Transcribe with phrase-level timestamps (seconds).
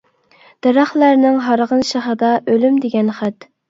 [0.67, 3.53] دەرەخلەرنىڭ ھارغىن شېخىدا، ئۆلۈم دېگەن خەت.